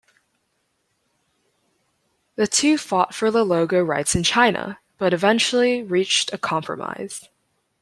The 2.35 2.47
two 2.47 2.79
fought 2.79 3.13
for 3.13 3.29
the 3.29 3.43
logo 3.43 3.83
rights 3.83 4.15
in 4.15 4.23
China, 4.23 4.79
but 4.97 5.13
eventually 5.13 5.83
reached 5.83 6.33
a 6.33 6.39
compromise. 6.39 7.29